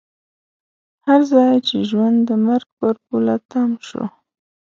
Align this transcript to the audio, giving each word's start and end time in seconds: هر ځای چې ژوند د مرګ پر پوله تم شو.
هر 1.05 1.21
ځای 1.33 1.53
چې 1.67 1.75
ژوند 1.89 2.17
د 2.29 2.31
مرګ 2.45 2.67
پر 2.79 2.95
پوله 3.05 3.35
تم 3.51 3.69
شو. 3.87 4.03